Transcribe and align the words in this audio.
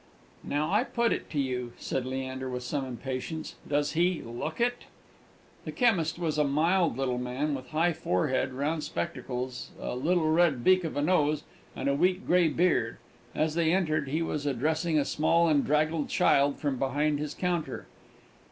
"Now 0.43 0.71
I 0.73 0.83
put 0.83 1.13
it 1.13 1.29
to 1.29 1.39
you," 1.39 1.73
said 1.77 2.07
Leander, 2.07 2.49
with 2.49 2.63
some 2.63 2.83
impatience, 2.85 3.53
"does 3.67 3.91
he 3.91 4.23
look 4.23 4.59
it?" 4.59 4.85
The 5.63 5.71
chemist 5.71 6.17
was 6.17 6.39
a 6.39 6.43
mild 6.43 6.97
little 6.97 7.19
man, 7.19 7.53
with 7.53 7.67
a 7.67 7.69
high 7.69 7.93
forehead, 7.93 8.51
round 8.51 8.83
spectacles, 8.83 9.69
a 9.79 9.95
little 9.95 10.27
red 10.31 10.63
beak 10.63 10.83
of 10.83 10.97
a 10.97 11.03
nose, 11.03 11.43
and 11.75 11.87
a 11.87 11.93
weak 11.93 12.25
grey 12.25 12.47
beard. 12.47 12.97
As 13.35 13.53
they 13.53 13.71
entered, 13.71 14.07
he 14.09 14.23
was 14.23 14.47
addressing 14.47 14.97
a 14.97 15.05
small 15.05 15.47
and 15.47 15.63
draggled 15.63 16.09
child 16.09 16.57
from 16.57 16.77
behind 16.79 17.19
his 17.19 17.35
counter. 17.35 17.85